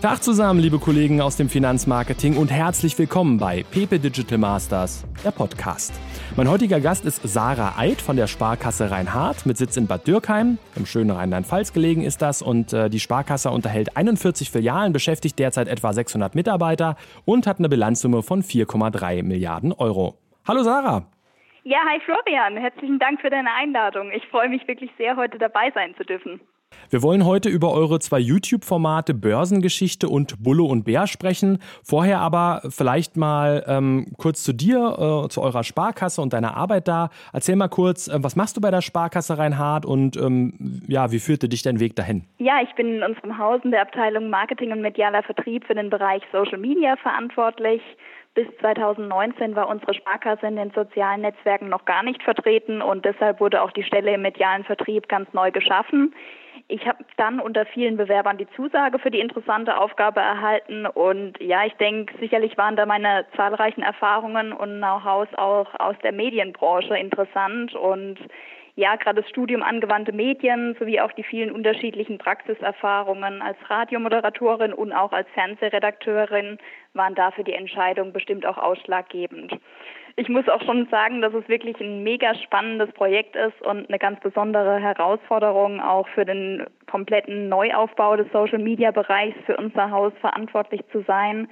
[0.00, 5.30] Tag zusammen, liebe Kollegen aus dem Finanzmarketing und herzlich willkommen bei Pepe Digital Masters, der
[5.30, 5.92] Podcast.
[6.38, 10.56] Mein heutiger Gast ist Sarah Eid von der Sparkasse Rheinhardt mit Sitz in Bad Dürkheim.
[10.74, 15.68] Im schönen Rheinland-Pfalz gelegen ist das und äh, die Sparkasse unterhält 41 Filialen, beschäftigt derzeit
[15.68, 20.16] etwa 600 Mitarbeiter und hat eine Bilanzsumme von 4,3 Milliarden Euro.
[20.48, 21.04] Hallo Sarah.
[21.64, 22.56] Ja, hi Florian.
[22.56, 24.12] Herzlichen Dank für deine Einladung.
[24.12, 26.40] Ich freue mich wirklich sehr, heute dabei sein zu dürfen.
[26.90, 31.60] Wir wollen heute über eure zwei YouTube-Formate Börsengeschichte und Bulle und Bär sprechen.
[31.84, 36.88] Vorher aber vielleicht mal ähm, kurz zu dir, äh, zu eurer Sparkasse und deiner Arbeit
[36.88, 37.10] da.
[37.32, 41.20] Erzähl mal kurz, äh, was machst du bei der Sparkasse Reinhardt und ähm, ja, wie
[41.20, 42.24] führte dich dein Weg dahin?
[42.38, 45.90] Ja, ich bin in unserem Haus in der Abteilung Marketing und medialer Vertrieb für den
[45.90, 47.82] Bereich Social Media verantwortlich.
[48.34, 53.38] Bis 2019 war unsere Sparkasse in den sozialen Netzwerken noch gar nicht vertreten und deshalb
[53.38, 56.12] wurde auch die Stelle im medialen Vertrieb ganz neu geschaffen.
[56.68, 61.64] Ich habe dann unter vielen Bewerbern die Zusage für die interessante Aufgabe erhalten und ja,
[61.64, 67.74] ich denke, sicherlich waren da meine zahlreichen Erfahrungen und Know-hows auch aus der Medienbranche interessant
[67.74, 68.18] und
[68.76, 74.92] ja, gerade das Studium angewandte Medien sowie auch die vielen unterschiedlichen Praxiserfahrungen als Radiomoderatorin und
[74.92, 76.58] auch als Fernsehredakteurin
[76.94, 79.52] waren dafür die Entscheidung bestimmt auch ausschlaggebend.
[80.20, 83.98] Ich muss auch schon sagen, dass es wirklich ein mega spannendes Projekt ist und eine
[83.98, 90.12] ganz besondere Herausforderung auch für den kompletten Neuaufbau des Social Media Bereichs für unser Haus
[90.20, 91.48] verantwortlich zu sein.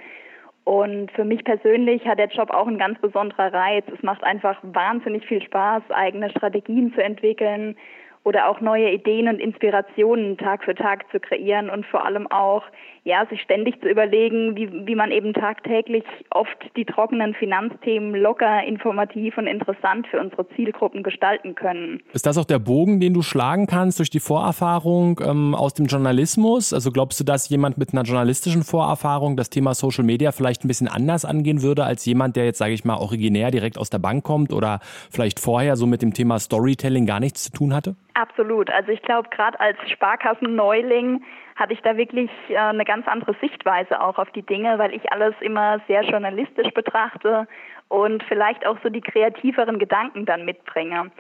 [0.65, 3.87] Und für mich persönlich hat der Job auch ein ganz besonderer Reiz.
[3.91, 7.75] Es macht einfach wahnsinnig viel Spaß, eigene Strategien zu entwickeln,
[8.25, 12.63] oder auch neue Ideen und Inspirationen Tag für Tag zu kreieren und vor allem auch,
[13.05, 18.65] ja, sich ständig zu überlegen, wie, wie man eben tagtäglich oft die trockenen Finanzthemen locker,
[18.65, 22.03] informativ und interessant für unsere Zielgruppen gestalten können.
[22.13, 25.87] Ist das auch der Bogen, den du schlagen kannst durch die Vorerfahrung ähm, aus dem
[25.87, 26.75] Journalismus?
[26.75, 30.69] Also glaubst du, dass jemand mit einer journalistischen Vorerfahrung das Thema Social Media vielleicht ein
[30.69, 33.99] bisschen anders angehen würde als jemand, der jetzt, sage ich mal, originär direkt aus der
[33.99, 37.97] Bank kommt oder vielleicht vorher so mit dem Thema Storytelling gar nichts zu tun hatte?
[38.19, 38.69] Absolut.
[38.69, 41.23] Also ich glaube, gerade als Sparkassenneuling
[41.55, 45.13] hatte ich da wirklich äh, eine ganz andere Sichtweise auch auf die Dinge, weil ich
[45.13, 47.47] alles immer sehr journalistisch betrachte
[47.87, 51.13] und vielleicht auch so die kreativeren Gedanken dann mitbringe.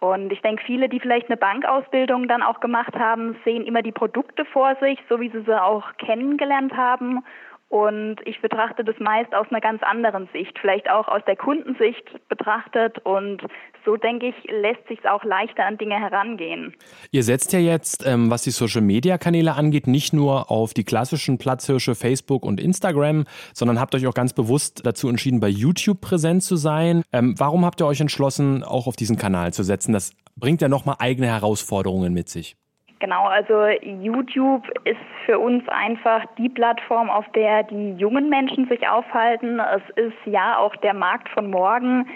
[0.00, 3.92] Und ich denke, viele, die vielleicht eine Bankausbildung dann auch gemacht haben, sehen immer die
[3.92, 7.24] Produkte vor sich, so wie sie sie auch kennengelernt haben
[7.68, 12.02] und ich betrachte das meist aus einer ganz anderen Sicht, vielleicht auch aus der Kundensicht
[12.28, 12.98] betrachtet.
[13.04, 13.42] Und
[13.84, 16.74] so denke ich, lässt sich auch leichter an Dinge herangehen.
[17.10, 21.94] Ihr setzt ja jetzt, ähm, was die Social-Media-Kanäle angeht, nicht nur auf die klassischen Platzhirsche
[21.94, 26.56] Facebook und Instagram, sondern habt euch auch ganz bewusst dazu entschieden, bei YouTube präsent zu
[26.56, 27.02] sein.
[27.12, 29.92] Ähm, warum habt ihr euch entschlossen, auch auf diesen Kanal zu setzen?
[29.92, 32.56] Das bringt ja nochmal eigene Herausforderungen mit sich.
[33.00, 33.66] Genau, also
[34.02, 39.60] YouTube ist für uns einfach die Plattform, auf der die jungen Menschen sich aufhalten.
[39.60, 42.08] Es ist ja auch der Markt von morgen.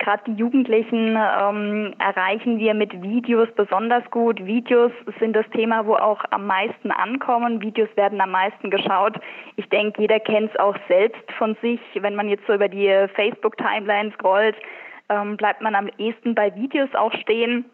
[0.00, 4.44] Gerade die Jugendlichen ähm, erreichen wir mit Videos besonders gut.
[4.44, 7.60] Videos sind das Thema, wo auch am meisten ankommen.
[7.60, 9.18] Videos werden am meisten geschaut.
[9.56, 11.80] Ich denke, jeder kennt es auch selbst von sich.
[11.94, 14.56] Wenn man jetzt so über die Facebook-Timeline scrollt,
[15.08, 17.64] ähm, bleibt man am ehesten bei Videos auch stehen.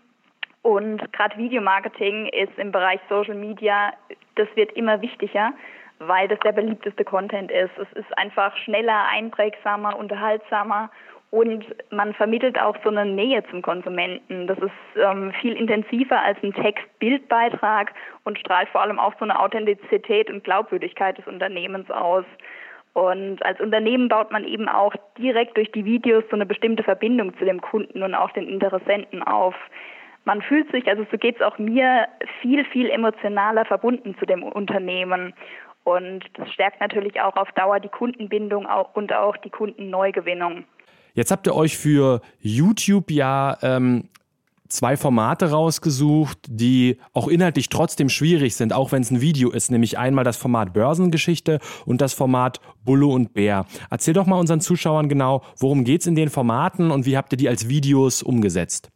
[0.65, 3.93] Und gerade Videomarketing ist im Bereich Social Media,
[4.37, 5.53] das wird immer wichtiger,
[5.99, 7.77] weil das der beliebteste Content ist.
[7.77, 10.89] Es ist einfach schneller, einprägsamer, unterhaltsamer
[11.31, 14.47] und man vermittelt auch so eine Nähe zum Konsumenten.
[14.47, 17.93] Das ist ähm, viel intensiver als ein Text-Bildbeitrag
[18.25, 22.25] und strahlt vor allem auch so eine Authentizität und Glaubwürdigkeit des Unternehmens aus.
[22.95, 27.37] Und als Unternehmen baut man eben auch direkt durch die Videos so eine bestimmte Verbindung
[27.37, 29.55] zu dem Kunden und auch den Interessenten auf
[30.25, 32.09] man fühlt sich, also so geht es auch mir,
[32.41, 35.35] viel, viel emotionaler verbunden zu dem Unternehmen.
[35.85, 40.65] Und das stärkt natürlich auch auf Dauer die Kundenbindung und auch die Kundenneugewinnung.
[41.13, 44.09] Jetzt habt ihr euch für YouTube ja ähm,
[44.69, 49.71] zwei Formate rausgesucht, die auch inhaltlich trotzdem schwierig sind, auch wenn es ein Video ist,
[49.71, 53.67] nämlich einmal das Format Börsengeschichte und das Format Bulle und Bär.
[53.91, 57.33] Erzähl doch mal unseren Zuschauern genau, worum geht es in den Formaten und wie habt
[57.33, 58.94] ihr die als Videos umgesetzt?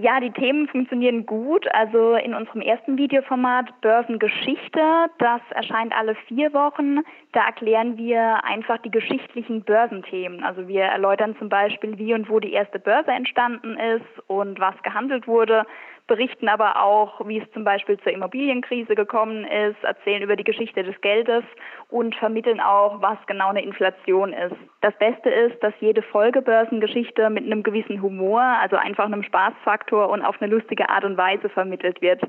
[0.00, 1.72] Ja, die Themen funktionieren gut.
[1.72, 4.80] Also in unserem ersten Videoformat Börsengeschichte,
[5.18, 6.98] das erscheint alle vier Wochen.
[7.30, 10.42] Da erklären wir einfach die geschichtlichen Börsenthemen.
[10.42, 14.74] Also wir erläutern zum Beispiel, wie und wo die erste Börse entstanden ist und was
[14.82, 15.64] gehandelt wurde
[16.06, 20.82] berichten aber auch, wie es zum Beispiel zur Immobilienkrise gekommen ist, erzählen über die Geschichte
[20.82, 21.44] des Geldes
[21.88, 24.56] und vermitteln auch, was genau eine Inflation ist.
[24.82, 30.22] Das Beste ist, dass jede Folgebörsengeschichte mit einem gewissen Humor, also einfach einem Spaßfaktor und
[30.22, 32.20] auf eine lustige Art und Weise vermittelt wird.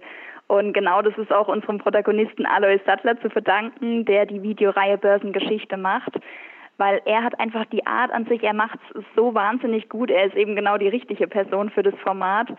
[0.48, 5.76] Und genau das ist auch unserem Protagonisten Alois Sattler zu verdanken, der die Videoreihe Börsengeschichte
[5.76, 6.14] macht.
[6.78, 10.12] Weil er hat einfach die Art an sich, er macht es so wahnsinnig gut.
[10.12, 12.50] Er ist eben genau die richtige Person für das Format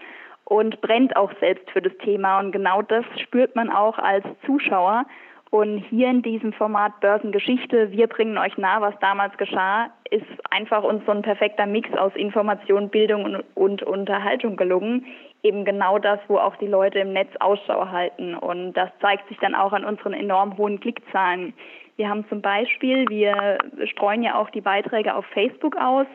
[0.46, 2.38] und brennt auch selbst für das Thema.
[2.38, 5.04] Und genau das spürt man auch als Zuschauer.
[5.50, 10.82] Und hier in diesem Format Börsengeschichte, wir bringen euch nah, was damals geschah, ist einfach
[10.82, 15.06] uns so ein perfekter Mix aus Information, Bildung und, und Unterhaltung gelungen.
[15.42, 18.34] Eben genau das, wo auch die Leute im Netz Ausschau halten.
[18.34, 21.54] Und das zeigt sich dann auch an unseren enorm hohen Klickzahlen.
[21.96, 26.06] Wir haben zum Beispiel, wir streuen ja auch die Beiträge auf Facebook aus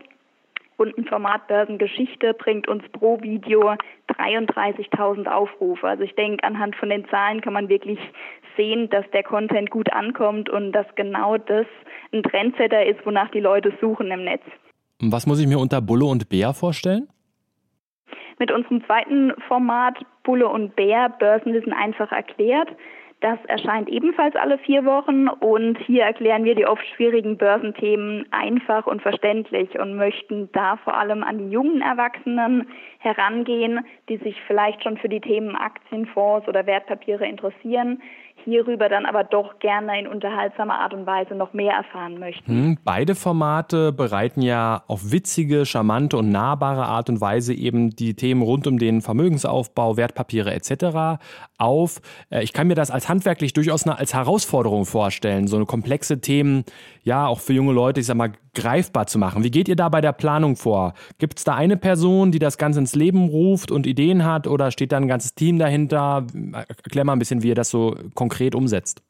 [0.81, 3.75] und ein Format Börsengeschichte bringt uns pro Video
[4.17, 5.87] 33.000 Aufrufe.
[5.87, 7.99] Also ich denke, anhand von den Zahlen kann man wirklich
[8.57, 11.65] sehen, dass der Content gut ankommt und dass genau das
[12.13, 14.43] ein Trendsetter ist, wonach die Leute suchen im Netz.
[15.01, 17.07] Was muss ich mir unter Bulle und Bär vorstellen?
[18.39, 22.69] Mit unserem zweiten Format Bulle und Bär Börsenwissen einfach erklärt
[23.21, 28.87] das erscheint ebenfalls alle vier Wochen und hier erklären wir die oft schwierigen Börsenthemen einfach
[28.87, 34.83] und verständlich und möchten da vor allem an die jungen Erwachsenen herangehen, die sich vielleicht
[34.83, 38.01] schon für die Themen Aktienfonds oder Wertpapiere interessieren,
[38.43, 42.51] hierüber dann aber doch gerne in unterhaltsamer Art und Weise noch mehr erfahren möchten.
[42.51, 48.15] Hm, beide Formate bereiten ja auf witzige, charmante und nahbare Art und Weise eben die
[48.15, 51.21] Themen rund um den Vermögensaufbau, Wertpapiere etc.
[51.57, 52.01] auf.
[52.29, 56.63] Äh, ich kann mir das als handwerklich durchaus als Herausforderung vorstellen, so eine komplexe Themen
[57.03, 59.43] ja auch für junge Leute, ich sag mal, greifbar zu machen.
[59.43, 60.93] Wie geht ihr da bei der Planung vor?
[61.19, 64.71] Gibt es da eine Person, die das Ganze ins Leben ruft und Ideen hat oder
[64.71, 66.25] steht da ein ganzes Team dahinter?
[66.67, 69.01] Erklär mal ein bisschen, wie ihr das so konkret umsetzt.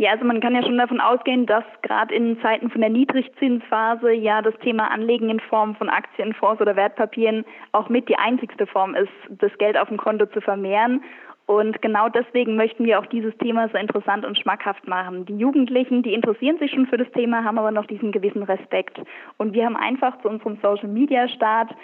[0.00, 4.12] Ja, also man kann ja schon davon ausgehen, dass gerade in Zeiten von der Niedrigzinsphase
[4.12, 8.66] ja das Thema Anlegen in Form von Aktien, Fonds oder Wertpapieren auch mit die einzigste
[8.66, 11.02] Form ist, das Geld auf dem Konto zu vermehren.
[11.50, 15.26] Und genau deswegen möchten wir auch dieses Thema so interessant und schmackhaft machen.
[15.26, 19.00] Die Jugendlichen, die interessieren sich schon für das Thema, haben aber noch diesen gewissen Respekt.
[19.36, 21.74] Und wir haben einfach zu unserem Social Media Start,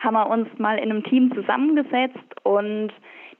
[0.00, 2.92] haben wir uns mal in einem Team zusammengesetzt und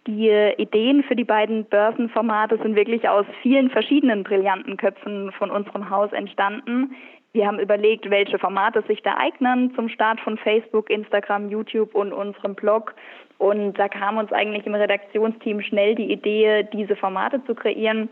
[0.06, 5.90] die Ideen für die beiden Börsenformate sind wirklich aus vielen verschiedenen brillanten Köpfen von unserem
[5.90, 6.96] Haus entstanden.
[7.34, 12.14] Wir haben überlegt, welche Formate sich da eignen zum Start von Facebook, Instagram, YouTube und
[12.14, 12.94] unserem Blog
[13.38, 18.08] und da kam uns eigentlich im Redaktionsteam schnell die Idee, diese Formate zu kreieren.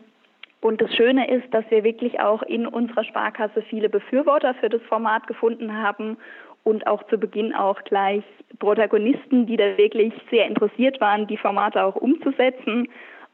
[0.60, 4.82] Und das Schöne ist, dass wir wirklich auch in unserer Sparkasse viele Befürworter für das
[4.82, 6.16] Format gefunden haben
[6.64, 8.22] und auch zu Beginn auch gleich
[8.58, 12.88] Protagonisten, die da wirklich sehr interessiert waren, die Formate auch umzusetzen.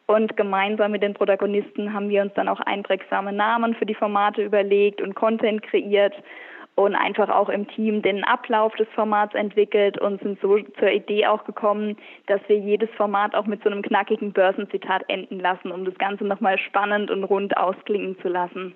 [0.06, 4.42] Und gemeinsam mit den Protagonisten haben wir uns dann auch einprägsame Namen für die Formate
[4.42, 6.14] überlegt und Content kreiert
[6.78, 11.26] und einfach auch im Team den Ablauf des Formats entwickelt und sind so zur Idee
[11.26, 11.96] auch gekommen,
[12.28, 16.24] dass wir jedes Format auch mit so einem knackigen Börsenzitat enden lassen, um das Ganze
[16.24, 18.74] nochmal spannend und rund ausklingen zu lassen.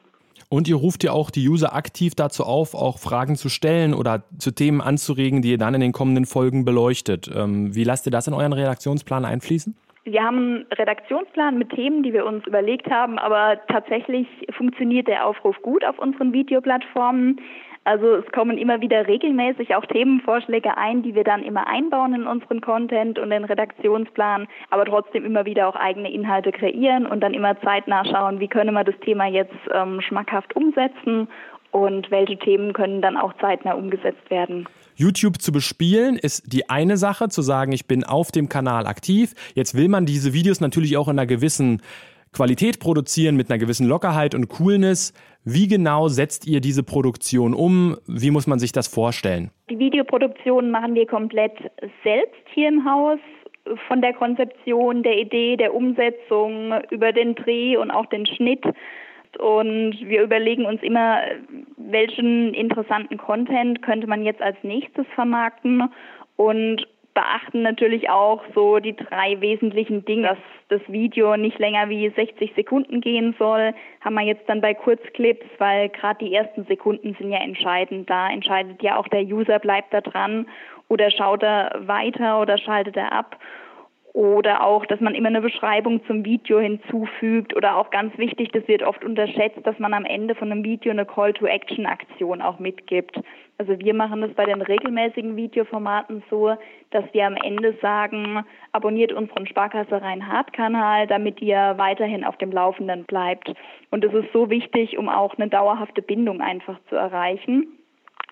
[0.48, 4.24] Und ihr ruft ja auch die User aktiv dazu auf, auch Fragen zu stellen oder
[4.36, 7.30] zu Themen anzuregen, die ihr dann in den kommenden Folgen beleuchtet.
[7.32, 9.76] Ähm, wie lasst ihr das in euren Redaktionsplan einfließen?
[10.04, 15.24] Wir haben einen Redaktionsplan mit Themen, die wir uns überlegt haben, aber tatsächlich funktioniert der
[15.24, 17.40] Aufruf gut auf unseren Videoplattformen.
[17.84, 22.26] Also es kommen immer wieder regelmäßig auch Themenvorschläge ein, die wir dann immer einbauen in
[22.28, 27.34] unseren Content und den Redaktionsplan, aber trotzdem immer wieder auch eigene Inhalte kreieren und dann
[27.34, 31.26] immer zeitnah schauen, wie können wir das Thema jetzt ähm, schmackhaft umsetzen
[31.72, 34.68] und welche Themen können dann auch zeitnah umgesetzt werden.
[34.94, 39.34] YouTube zu bespielen ist die eine Sache, zu sagen, ich bin auf dem Kanal aktiv.
[39.54, 41.82] Jetzt will man diese Videos natürlich auch in einer gewissen
[42.32, 45.12] Qualität produzieren, mit einer gewissen Lockerheit und Coolness.
[45.44, 47.96] Wie genau setzt ihr diese Produktion um?
[48.06, 49.50] Wie muss man sich das vorstellen?
[49.70, 51.52] Die Videoproduktion machen wir komplett
[52.04, 53.18] selbst hier im Haus.
[53.88, 58.64] Von der Konzeption, der Idee, der Umsetzung, über den Dreh und auch den Schnitt.
[59.38, 61.20] Und wir überlegen uns immer,
[61.76, 65.88] welchen interessanten Content könnte man jetzt als nächstes vermarkten
[66.36, 70.38] und beachten natürlich auch so die drei wesentlichen Dinge, dass
[70.68, 75.46] das Video nicht länger wie 60 Sekunden gehen soll, haben wir jetzt dann bei Kurzclips,
[75.58, 78.08] weil gerade die ersten Sekunden sind ja entscheidend.
[78.08, 80.46] Da entscheidet ja auch der User, bleibt da dran
[80.88, 83.38] oder schaut er weiter oder schaltet er ab.
[84.12, 87.56] Oder auch, dass man immer eine Beschreibung zum Video hinzufügt.
[87.56, 90.92] Oder auch ganz wichtig, das wird oft unterschätzt, dass man am Ende von einem Video
[90.92, 93.18] eine Call-to-Action-Aktion auch mitgibt.
[93.56, 96.54] Also wir machen das bei den regelmäßigen Videoformaten so,
[96.90, 103.04] dass wir am Ende sagen, abonniert unseren Sparkasse Rhein-Hart-Kanal, damit ihr weiterhin auf dem Laufenden
[103.04, 103.54] bleibt.
[103.90, 107.78] Und das ist so wichtig, um auch eine dauerhafte Bindung einfach zu erreichen.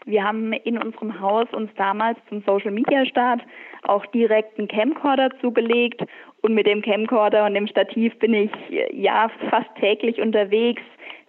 [0.06, 3.42] Wir haben in unserem Haus uns damals zum Social Media Start
[3.82, 6.02] auch direkt einen Camcorder zugelegt.
[6.42, 8.50] Und mit dem Camcorder und dem Stativ bin ich
[8.92, 10.82] ja fast täglich unterwegs,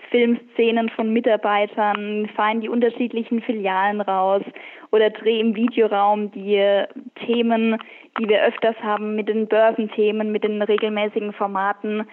[0.09, 4.43] Filmszenen von Mitarbeitern, fahre in die unterschiedlichen Filialen raus
[4.91, 6.83] oder drehe im Videoraum die
[7.25, 7.77] Themen,
[8.19, 12.05] die wir öfters haben mit den Börsenthemen, mit den regelmäßigen Formaten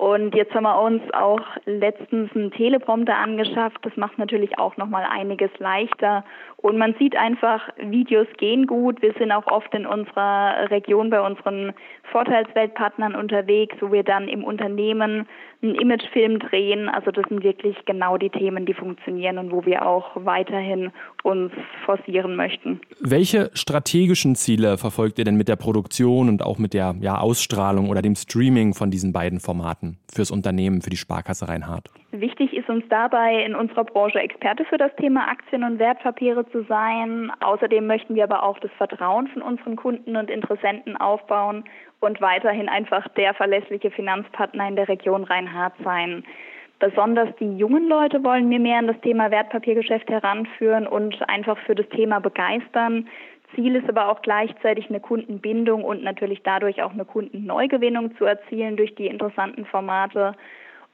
[0.00, 3.84] und jetzt haben wir uns auch letztens einen Teleprompter angeschafft.
[3.84, 6.24] Das macht natürlich auch nochmal einiges leichter.
[6.56, 9.02] Und man sieht einfach, Videos gehen gut.
[9.02, 11.74] Wir sind auch oft in unserer Region bei unseren
[12.12, 15.26] Vorteilsweltpartnern unterwegs, wo wir dann im Unternehmen
[15.62, 16.88] einen Imagefilm drehen.
[16.88, 20.92] Also das sind wirklich genau die Themen, die funktionieren und wo wir auch weiterhin
[21.22, 21.52] uns
[21.84, 22.80] forcieren möchten.
[23.00, 27.90] Welche strategischen Ziele verfolgt ihr denn mit der Produktion und auch mit der ja, Ausstrahlung
[27.90, 31.88] oder dem Streaming von diesen beiden Formaten fürs Unternehmen, für die Sparkasse Reinhardt?
[32.12, 36.64] Wichtig ist uns dabei, in unserer Branche Experte für das Thema Aktien und Wertpapiere zu
[36.64, 37.30] sein.
[37.40, 41.64] Außerdem möchten wir aber auch das Vertrauen von unseren Kunden und Interessenten aufbauen
[42.00, 46.24] und weiterhin einfach der verlässliche Finanzpartner in der Region Rheinhardt sein.
[46.80, 51.74] Besonders die jungen Leute wollen wir mehr an das Thema Wertpapiergeschäft heranführen und einfach für
[51.74, 53.06] das Thema begeistern.
[53.54, 58.76] Ziel ist aber auch gleichzeitig eine Kundenbindung und natürlich dadurch auch eine Kundenneugewinnung zu erzielen
[58.76, 60.34] durch die interessanten Formate.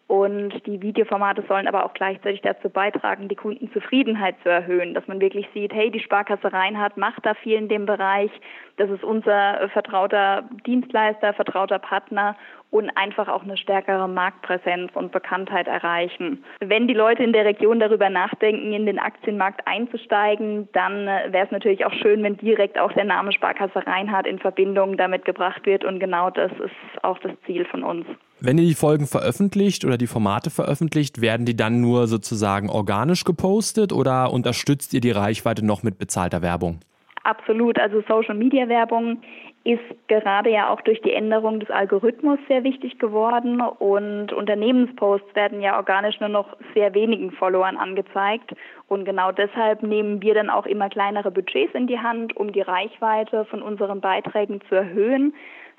[0.09, 5.21] Und die Videoformate sollen aber auch gleichzeitig dazu beitragen, die Kundenzufriedenheit zu erhöhen, dass man
[5.21, 8.31] wirklich sieht, hey, die Sparkasse Reinhardt macht da viel in dem Bereich,
[8.77, 12.37] das ist unser vertrauter Dienstleister, vertrauter Partner
[12.71, 16.45] und einfach auch eine stärkere Marktpräsenz und Bekanntheit erreichen.
[16.61, 21.47] Wenn die Leute in der Region darüber nachdenken, in den Aktienmarkt einzusteigen, dann äh, wäre
[21.47, 25.67] es natürlich auch schön, wenn direkt auch der Name Sparkasse Reinhardt in Verbindung damit gebracht
[25.67, 28.07] wird und genau das ist auch das Ziel von uns.
[28.39, 33.25] Wenn ihr die Folgen veröffentlicht oder die Formate veröffentlicht, werden die dann nur sozusagen organisch
[33.25, 36.81] gepostet oder unterstützt ihr die Reichweite noch mit bezahlter Werbung?
[37.25, 37.79] Absolut.
[37.79, 39.23] Also Social Media Werbung
[39.65, 45.61] ist gerade ja auch durch die Änderung des Algorithmus sehr wichtig geworden und Unternehmensposts werden
[45.61, 48.55] ja organisch nur noch sehr wenigen Followern angezeigt
[48.87, 52.61] und genau deshalb nehmen wir dann auch immer kleinere Budgets in die Hand, um die
[52.61, 55.35] Reichweite von unseren Beiträgen zu erhöhen,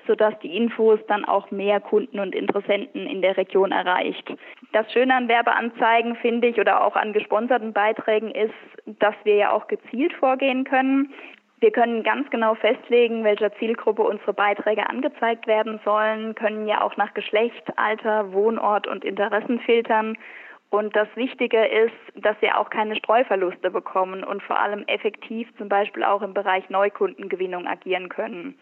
[0.08, 4.34] sodass die Infos dann auch mehr Kunden und Interessenten in der Region erreicht.
[4.72, 8.54] Das Schöne an Werbeanzeigen finde ich oder auch an gesponserten Beiträgen ist,
[8.98, 11.12] dass wir ja auch gezielt vorgehen können.
[11.60, 16.96] Wir können ganz genau festlegen, welcher Zielgruppe unsere Beiträge angezeigt werden sollen, können ja auch
[16.96, 20.16] nach Geschlecht, Alter, Wohnort und Interessen filtern.
[20.70, 25.68] Und das Wichtige ist, dass wir auch keine Streuverluste bekommen und vor allem effektiv zum
[25.68, 28.54] Beispiel auch im Bereich Neukundengewinnung agieren können.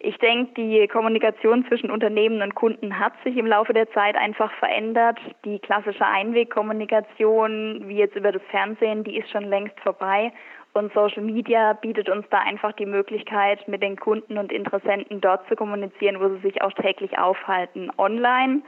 [0.00, 4.52] Ich denke, die Kommunikation zwischen Unternehmen und Kunden hat sich im Laufe der Zeit einfach
[4.54, 5.18] verändert.
[5.44, 10.32] Die klassische Einwegkommunikation, wie jetzt über das Fernsehen, die ist schon längst vorbei.
[10.72, 15.48] Und Social Media bietet uns da einfach die Möglichkeit, mit den Kunden und Interessenten dort
[15.48, 18.62] zu kommunizieren, wo sie sich auch täglich aufhalten, online.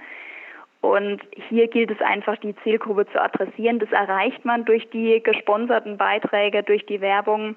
[0.81, 3.79] Und hier gilt es einfach, die Zielgruppe zu adressieren.
[3.79, 7.55] Das erreicht man durch die gesponserten Beiträge, durch die Werbung.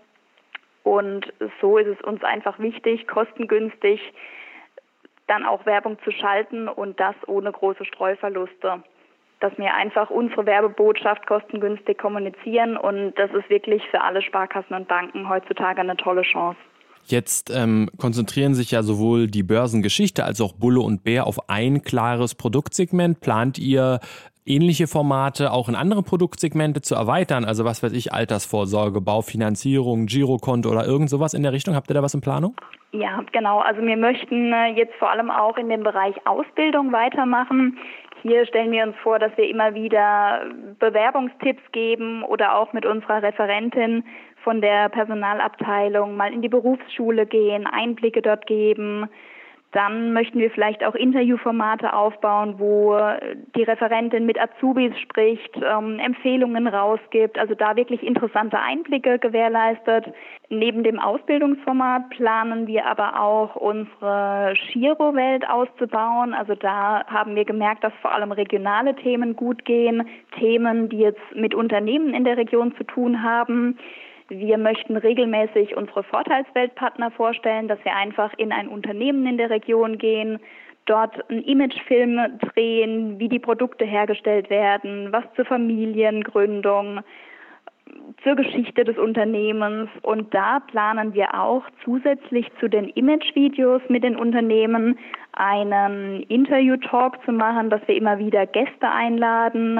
[0.84, 4.02] Und so ist es uns einfach wichtig, kostengünstig
[5.28, 8.84] dann auch Werbung zu schalten und das ohne große Streuverluste
[9.44, 14.88] dass wir einfach unsere Werbebotschaft kostengünstig kommunizieren und das ist wirklich für alle Sparkassen und
[14.88, 16.58] Banken heutzutage eine tolle Chance.
[17.06, 21.82] Jetzt ähm, konzentrieren sich ja sowohl die Börsengeschichte als auch Bulle und Bär auf ein
[21.82, 23.20] klares Produktsegment.
[23.20, 24.00] Plant ihr
[24.46, 27.46] ähnliche Formate auch in andere Produktsegmente zu erweitern?
[27.46, 31.76] Also was weiß ich, Altersvorsorge, Baufinanzierung, Girokonto oder irgend sowas in der Richtung?
[31.76, 32.56] Habt ihr da was in Planung?
[32.92, 33.60] Ja, genau.
[33.60, 37.78] Also wir möchten äh, jetzt vor allem auch in dem Bereich Ausbildung weitermachen.
[38.22, 40.46] Hier stellen wir uns vor, dass wir immer wieder
[40.80, 44.04] Bewerbungstipps geben oder auch mit unserer Referentin
[44.44, 49.10] von der Personalabteilung mal in die Berufsschule gehen, Einblicke dort geben,
[49.74, 52.98] dann möchten wir vielleicht auch Interviewformate aufbauen, wo
[53.56, 60.06] die Referentin mit Azubis spricht, ähm, Empfehlungen rausgibt, also da wirklich interessante Einblicke gewährleistet.
[60.50, 66.34] Neben dem Ausbildungsformat planen wir aber auch unsere Giro-Welt auszubauen.
[66.34, 71.22] Also da haben wir gemerkt, dass vor allem regionale Themen gut gehen, Themen, die jetzt
[71.34, 73.80] mit Unternehmen in der Region zu tun haben.
[74.36, 80.00] Wir möchten regelmäßig unsere Vorteilsweltpartner vorstellen, dass wir einfach in ein Unternehmen in der Region
[80.00, 80.40] gehen,
[80.86, 87.02] dort einen Imagefilm drehen, wie die Produkte hergestellt werden, was zur Familiengründung,
[88.24, 89.90] zur Geschichte des Unternehmens.
[90.02, 94.98] Und da planen wir auch zusätzlich zu den Imagevideos mit den Unternehmen
[95.34, 99.80] einen Interview-Talk zu machen, dass wir immer wieder Gäste einladen,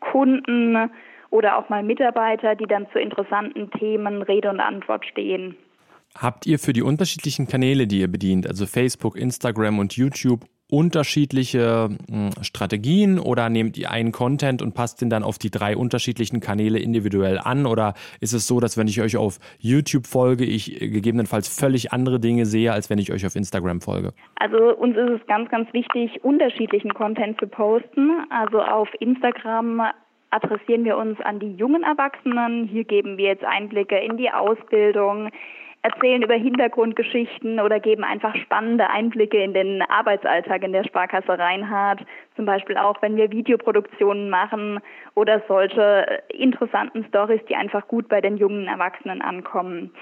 [0.00, 0.90] Kunden,
[1.32, 5.56] oder auch mal Mitarbeiter, die dann zu interessanten Themen Rede und Antwort stehen.
[6.16, 11.88] Habt ihr für die unterschiedlichen Kanäle, die ihr bedient, also Facebook, Instagram und YouTube, unterschiedliche
[12.10, 16.40] hm, Strategien oder nehmt ihr einen Content und passt den dann auf die drei unterschiedlichen
[16.40, 17.64] Kanäle individuell an?
[17.64, 22.20] Oder ist es so, dass wenn ich euch auf YouTube folge, ich gegebenenfalls völlig andere
[22.20, 24.12] Dinge sehe, als wenn ich euch auf Instagram folge?
[24.36, 28.10] Also uns ist es ganz, ganz wichtig, unterschiedlichen Content zu posten.
[28.30, 29.82] Also auf Instagram
[30.32, 32.64] adressieren wir uns an die jungen Erwachsenen.
[32.64, 35.30] Hier geben wir jetzt Einblicke in die Ausbildung,
[35.82, 42.00] erzählen über Hintergrundgeschichten oder geben einfach spannende Einblicke in den Arbeitsalltag in der Sparkasse Reinhardt.
[42.36, 44.80] Zum Beispiel auch, wenn wir Videoproduktionen machen
[45.14, 49.92] oder solche interessanten Stories, die einfach gut bei den jungen Erwachsenen ankommen.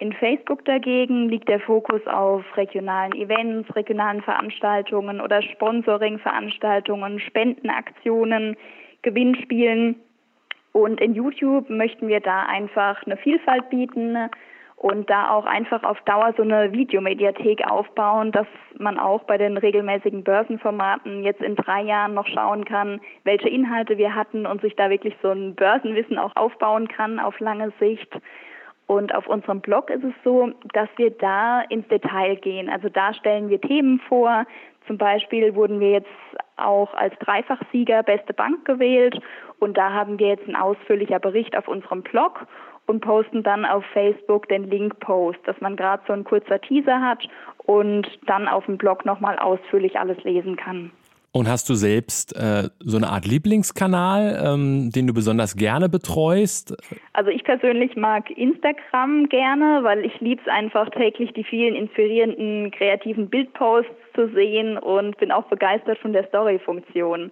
[0.00, 8.56] In Facebook dagegen liegt der Fokus auf regionalen Events, regionalen Veranstaltungen oder Sponsoring-Veranstaltungen, Spendenaktionen,
[9.02, 9.96] Gewinnspielen.
[10.72, 14.16] Und in YouTube möchten wir da einfach eine Vielfalt bieten,
[14.78, 18.46] und da auch einfach auf Dauer so eine Videomediathek aufbauen, dass
[18.78, 23.98] man auch bei den regelmäßigen Börsenformaten jetzt in drei Jahren noch schauen kann, welche Inhalte
[23.98, 28.08] wir hatten und sich da wirklich so ein Börsenwissen auch aufbauen kann auf lange Sicht.
[28.86, 32.70] Und auf unserem Blog ist es so, dass wir da ins Detail gehen.
[32.70, 34.46] Also da stellen wir Themen vor.
[34.86, 36.06] Zum Beispiel wurden wir jetzt
[36.58, 39.20] auch als Dreifachsieger Beste Bank gewählt.
[39.58, 42.46] Und da haben wir jetzt ein ausführlicher Bericht auf unserem Blog
[42.86, 47.28] und posten dann auf Facebook den Link-Post, dass man gerade so ein kurzer Teaser hat
[47.58, 50.90] und dann auf dem Blog nochmal ausführlich alles lesen kann.
[51.30, 56.74] Und hast du selbst äh, so eine Art Lieblingskanal, ähm, den du besonders gerne betreust?
[57.12, 62.70] Also ich persönlich mag Instagram gerne, weil ich liebe es einfach täglich, die vielen inspirierenden
[62.70, 67.30] kreativen Bildposts zu sehen und bin auch begeistert von der Story-Funktion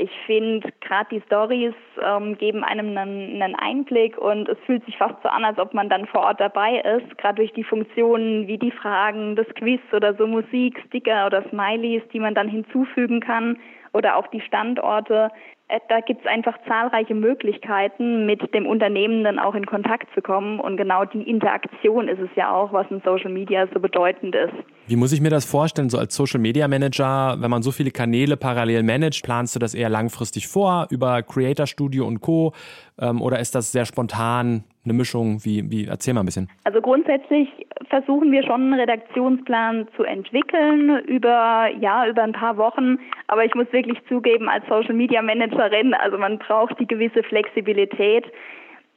[0.00, 5.20] ich finde, gerade die Stories ähm, geben einem einen, Einblick und es fühlt sich fast
[5.24, 8.58] so an, als ob man dann vor Ort dabei ist, gerade durch die Funktionen wie
[8.58, 13.58] die Fragen, das Quiz oder so Musik, Sticker oder Smileys, die man dann hinzufügen kann
[13.98, 15.30] oder auch die Standorte.
[15.66, 20.22] Äh, da gibt es einfach zahlreiche Möglichkeiten, mit dem Unternehmen dann auch in Kontakt zu
[20.22, 20.60] kommen.
[20.60, 24.54] Und genau die Interaktion ist es ja auch, was in Social Media so bedeutend ist.
[24.86, 27.90] Wie muss ich mir das vorstellen, so als Social Media Manager, wenn man so viele
[27.90, 32.54] Kanäle parallel managt, planst du das eher langfristig vor über Creator Studio und Co.
[33.00, 34.64] Ähm, oder ist das sehr spontan?
[34.88, 35.44] Eine Mischung?
[35.44, 36.48] Wie, wie, erzähl mal ein bisschen.
[36.64, 37.48] Also grundsätzlich
[37.88, 42.98] versuchen wir schon einen Redaktionsplan zu entwickeln über, ja, über ein paar Wochen.
[43.28, 48.24] Aber ich muss wirklich zugeben, als Social Media Managerin, also man braucht die gewisse Flexibilität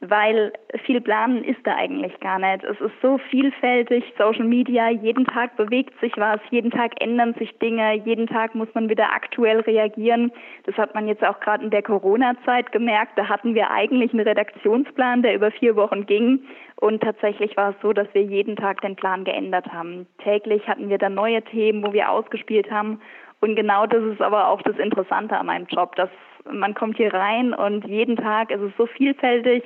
[0.02, 0.52] weil
[0.84, 2.64] viel planen ist da eigentlich gar nicht.
[2.64, 7.56] Es ist so vielfältig, Social Media, jeden Tag bewegt sich was, jeden Tag ändern sich
[7.60, 10.32] Dinge, jeden Tag muss man wieder aktuell reagieren.
[10.64, 13.16] Das hat man jetzt auch gerade in der Corona-Zeit gemerkt.
[13.16, 16.40] Da hatten wir eigentlich einen Redaktionsplan, der über vier Wochen ging.
[16.76, 20.08] Und tatsächlich war es so, dass wir jeden Tag den Plan geändert haben.
[20.18, 23.00] Täglich hatten wir dann neue Themen, wo wir ausgespielt haben.
[23.40, 26.10] Und genau das ist aber auch das Interessante an meinem Job, dass
[26.50, 29.62] man kommt hier rein und jeden Tag ist es so vielfältig.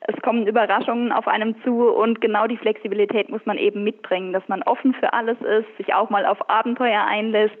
[0.00, 4.46] Es kommen Überraschungen auf einem zu und genau die Flexibilität muss man eben mitbringen, dass
[4.48, 7.58] man offen für alles ist, sich auch mal auf Abenteuer einlässt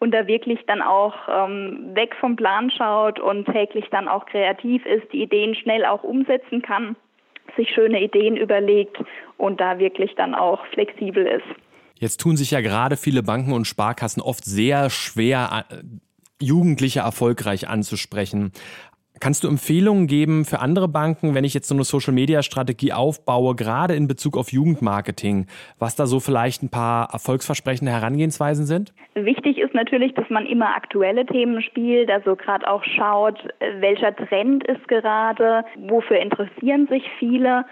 [0.00, 4.84] und da wirklich dann auch ähm, weg vom Plan schaut und täglich dann auch kreativ
[4.86, 6.96] ist, die Ideen schnell auch umsetzen kann,
[7.56, 8.96] sich schöne Ideen überlegt
[9.36, 11.46] und da wirklich dann auch flexibel ist.
[11.96, 15.76] Jetzt tun sich ja gerade viele Banken und Sparkassen oft sehr schwer, äh,
[16.40, 18.52] Jugendliche erfolgreich anzusprechen.
[19.20, 23.94] Kannst du Empfehlungen geben für andere Banken, wenn ich jetzt so eine Social-Media-Strategie aufbaue, gerade
[23.94, 25.46] in Bezug auf Jugendmarketing,
[25.78, 28.92] was da so vielleicht ein paar erfolgsversprechende Herangehensweisen sind?
[29.14, 33.38] Wichtig ist natürlich, dass man immer aktuelle Themen spielt, also gerade auch schaut,
[33.78, 37.64] welcher Trend ist gerade, wofür interessieren sich viele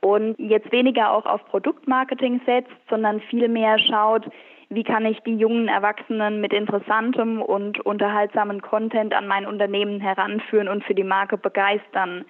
[0.00, 4.30] und jetzt weniger auch auf Produktmarketing setzt, sondern vielmehr schaut,
[4.68, 10.68] wie kann ich die jungen Erwachsenen mit interessantem und unterhaltsamen Content an mein Unternehmen heranführen
[10.68, 12.24] und für die Marke begeistern.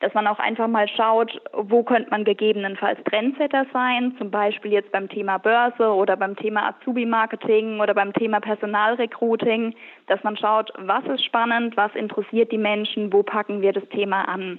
[0.00, 4.90] Dass man auch einfach mal schaut, wo könnte man gegebenenfalls Trendsetter sein, zum Beispiel jetzt
[4.92, 9.74] beim Thema Börse oder beim Thema Azubi-Marketing oder beim Thema Personalrecruiting,
[10.06, 14.22] dass man schaut, was ist spannend, was interessiert die Menschen, wo packen wir das Thema
[14.22, 14.58] an.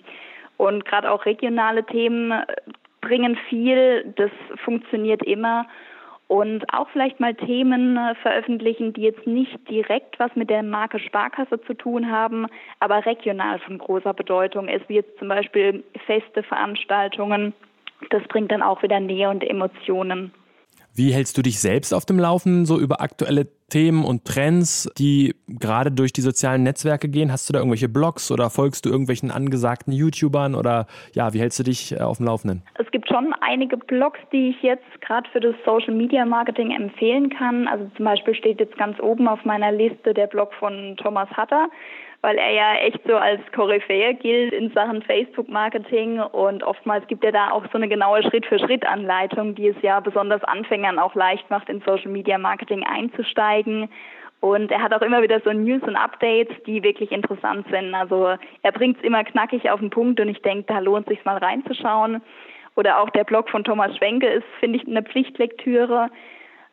[0.57, 2.43] Und gerade auch regionale Themen
[3.01, 4.29] bringen viel, das
[4.63, 5.65] funktioniert immer
[6.31, 10.97] und auch vielleicht mal Themen äh, veröffentlichen, die jetzt nicht direkt was mit der Marke
[10.97, 12.47] Sparkasse zu tun haben,
[12.79, 17.53] aber regional von großer Bedeutung ist, wie jetzt zum Beispiel feste Veranstaltungen.
[18.11, 20.31] Das bringt dann auch wieder Nähe und Emotionen.
[20.93, 25.35] Wie hältst du dich selbst auf dem Laufenden, so über aktuelle Themen und Trends, die
[25.47, 27.31] gerade durch die sozialen Netzwerke gehen?
[27.31, 31.59] Hast du da irgendwelche Blogs oder folgst du irgendwelchen angesagten YouTubern oder ja, wie hältst
[31.59, 32.63] du dich äh, auf dem Laufenden?
[32.77, 37.29] Es gibt schon einige Blogs, die ich jetzt gerade für das Social Media Marketing empfehlen
[37.29, 37.69] kann.
[37.69, 41.69] Also zum Beispiel steht jetzt ganz oben auf meiner Liste der Blog von Thomas Hatter
[42.21, 47.31] weil er ja echt so als Koryphäe gilt in Sachen Facebook-Marketing und oftmals gibt er
[47.31, 51.81] da auch so eine genaue Schritt-für-Schritt-Anleitung, die es ja besonders Anfängern auch leicht macht, in
[51.81, 53.89] Social-Media-Marketing einzusteigen.
[54.39, 57.93] Und er hat auch immer wieder so News und Updates, die wirklich interessant sind.
[57.93, 61.23] Also er bringt es immer knackig auf den Punkt und ich denke, da lohnt sich
[61.25, 62.21] mal reinzuschauen.
[62.75, 66.09] Oder auch der Blog von Thomas Schwenke ist, finde ich, eine Pflichtlektüre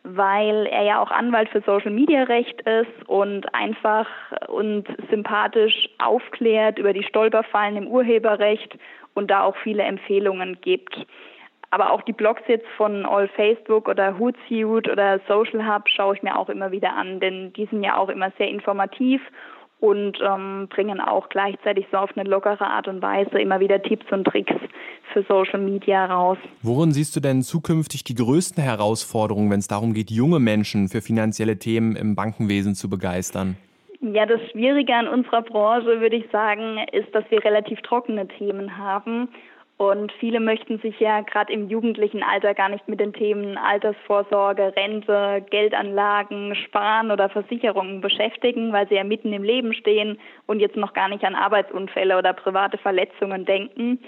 [0.04, 4.06] weil er ja auch Anwalt für Social Media Recht ist und einfach
[4.48, 8.78] und sympathisch aufklärt über die Stolperfallen im Urheberrecht
[9.14, 11.06] und da auch viele Empfehlungen gibt.
[11.70, 16.22] Aber auch die Blogs jetzt von All Facebook oder Hootsuite oder Social Hub schaue ich
[16.22, 19.20] mir auch immer wieder an, denn die sind ja auch immer sehr informativ
[19.80, 24.10] und ähm, bringen auch gleichzeitig so auf eine lockere Art und Weise immer wieder Tipps
[24.10, 24.54] und Tricks
[25.12, 26.38] für Social Media raus.
[26.62, 31.00] Worin siehst du denn zukünftig die größten Herausforderungen, wenn es darum geht, junge Menschen für
[31.00, 33.56] finanzielle Themen im Bankenwesen zu begeistern?
[34.00, 38.78] Ja, das Schwierige an unserer Branche, würde ich sagen, ist, dass wir relativ trockene Themen
[38.78, 39.28] haben
[39.78, 44.74] und viele möchten sich ja gerade im jugendlichen Alter gar nicht mit den Themen Altersvorsorge,
[44.76, 50.76] Rente, Geldanlagen, Sparen oder Versicherungen beschäftigen, weil sie ja mitten im Leben stehen und jetzt
[50.76, 54.00] noch gar nicht an Arbeitsunfälle oder private Verletzungen denken.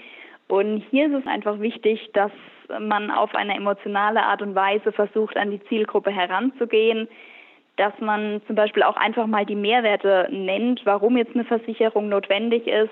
[0.49, 2.33] Und hier ist es einfach wichtig, dass
[2.81, 7.07] man auf eine emotionale Art und Weise versucht, an die Zielgruppe heranzugehen,
[7.77, 12.67] dass man zum Beispiel auch einfach mal die Mehrwerte nennt, warum jetzt eine Versicherung notwendig
[12.67, 12.91] ist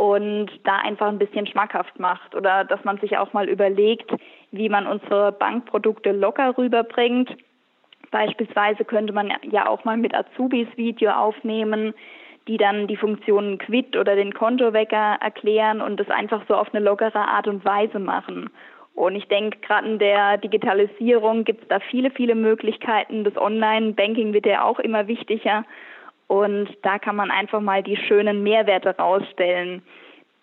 [0.00, 4.10] und da einfach ein bisschen schmackhaft macht oder dass man sich auch mal überlegt,
[4.50, 7.36] wie man unsere Bankprodukte locker rüberbringt.
[8.10, 11.92] Beispielsweise könnte man ja auch mal mit Azubis Video aufnehmen,
[12.48, 16.82] die dann die Funktionen Quit oder den Kontowecker erklären und das einfach so auf eine
[16.82, 18.48] lockere Art und Weise machen.
[18.94, 23.24] Und ich denke, gerade in der Digitalisierung gibt es da viele, viele Möglichkeiten.
[23.24, 25.66] Das Online-Banking wird ja auch immer wichtiger.
[26.30, 29.82] Und da kann man einfach mal die schönen Mehrwerte rausstellen.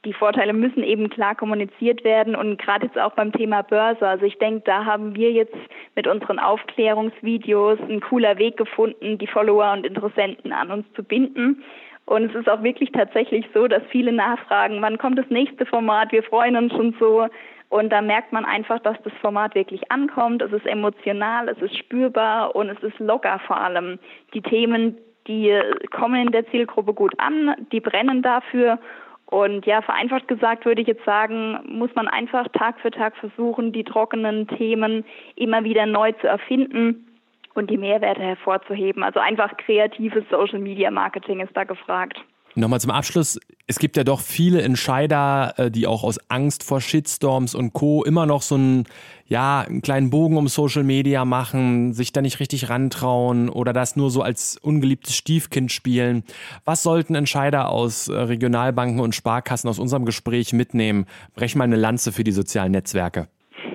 [0.04, 4.06] Die Vorteile müssen eben klar kommuniziert werden und gerade jetzt auch beim Thema Börse.
[4.06, 5.56] Also ich denke, da haben wir jetzt
[5.96, 11.64] mit unseren Aufklärungsvideos ein cooler Weg gefunden, die Follower und Interessenten an uns zu binden.
[12.06, 16.12] Und es ist auch wirklich tatsächlich so, dass viele nachfragen, wann kommt das nächste Format?
[16.12, 17.28] Wir freuen uns schon so.
[17.70, 20.42] Und da merkt man einfach, dass das Format wirklich ankommt.
[20.42, 24.00] Es ist emotional, es ist spürbar und es ist locker vor allem.
[24.34, 25.60] Die Themen, die
[25.92, 28.80] kommen in der Zielgruppe gut an, die brennen dafür.
[29.26, 33.74] Und ja, vereinfacht gesagt würde ich jetzt sagen, muss man einfach Tag für Tag versuchen,
[33.74, 35.04] die trockenen Themen
[35.36, 37.06] immer wieder neu zu erfinden
[37.54, 39.04] und die Mehrwerte hervorzuheben.
[39.04, 42.18] Also einfach kreatives Social Media Marketing ist da gefragt.
[42.58, 43.40] Nochmal zum Abschluss.
[43.68, 48.04] Es gibt ja doch viele Entscheider, äh, die auch aus Angst vor Shitstorms und Co.
[48.04, 48.86] immer noch so einen,
[49.28, 53.96] ja, einen kleinen Bogen um Social Media machen, sich da nicht richtig rantrauen oder das
[53.96, 56.24] nur so als ungeliebtes Stiefkind spielen.
[56.66, 61.06] Was sollten Entscheider aus äh, Regionalbanken und Sparkassen aus unserem Gespräch mitnehmen?
[61.36, 63.28] Brech mal eine Lanze für die sozialen Netzwerke.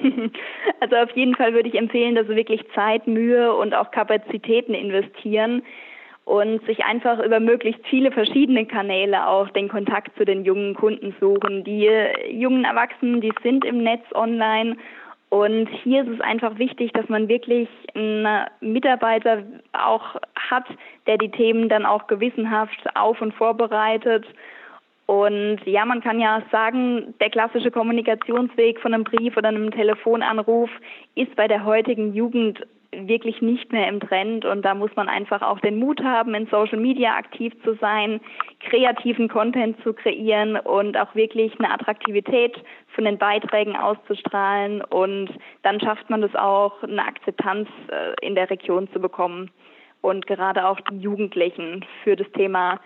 [0.80, 4.74] Also auf jeden Fall würde ich empfehlen, dass sie wirklich Zeit, Mühe und auch Kapazitäten
[4.74, 5.62] investieren
[6.24, 11.14] und sich einfach über möglichst viele verschiedene Kanäle auch den Kontakt zu den jungen Kunden
[11.20, 11.64] suchen.
[11.64, 11.90] Die
[12.30, 14.76] jungen Erwachsenen, die sind im Netz online
[15.32, 20.66] und hier ist es einfach wichtig, dass man wirklich einen Mitarbeiter auch hat,
[21.06, 24.26] der die Themen dann auch gewissenhaft auf und vorbereitet.
[25.06, 30.68] Und ja, man kann ja sagen, der klassische Kommunikationsweg von einem Brief oder einem Telefonanruf
[31.14, 32.60] ist bei der heutigen Jugend
[32.92, 34.44] wirklich nicht mehr im Trend.
[34.44, 38.20] Und da muss man einfach auch den Mut haben, in Social Media aktiv zu sein,
[38.60, 42.56] kreativen Content zu kreieren und auch wirklich eine Attraktivität
[42.94, 44.82] von den Beiträgen auszustrahlen.
[44.82, 45.30] Und
[45.62, 49.50] dann schafft man es auch, eine Akzeptanz äh, in der Region zu bekommen.
[50.02, 52.80] Und gerade auch die Jugendlichen für das Thema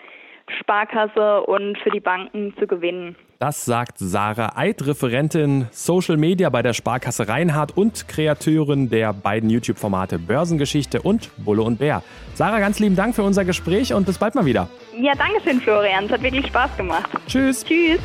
[0.60, 3.16] Sparkasse und für die Banken zu gewinnen.
[3.38, 9.50] Das sagt Sarah Eid, Referentin Social Media bei der Sparkasse Reinhardt und Kreateurin der beiden
[9.50, 12.02] YouTube-Formate Börsengeschichte und Bulle und Bär.
[12.34, 14.68] Sarah, ganz lieben Dank für unser Gespräch und bis bald mal wieder.
[14.98, 16.06] Ja, danke schön, Florian.
[16.06, 17.10] Es hat wirklich Spaß gemacht.
[17.26, 17.62] Tschüss.
[17.62, 18.00] Tschüss.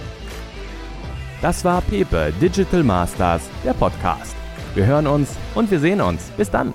[1.41, 4.35] Das war Pepe Digital Masters, der Podcast.
[4.75, 6.29] Wir hören uns und wir sehen uns.
[6.35, 6.73] Bis dann.